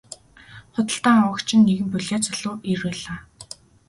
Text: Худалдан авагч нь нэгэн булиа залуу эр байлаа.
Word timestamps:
Худалдан 0.73 1.17
авагч 1.25 1.49
нь 1.57 1.65
нэгэн 1.67 1.87
булиа 1.93 2.19
залуу 2.25 2.55
эр 2.71 2.79
байлаа. 2.85 3.19